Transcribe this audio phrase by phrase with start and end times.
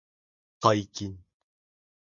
[0.59, 1.23] 解禁